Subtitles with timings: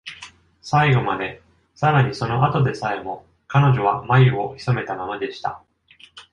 [0.63, 1.43] 最後まで、
[1.75, 5.63] さらにその後でさえも、彼女は眉をひそめたままでした。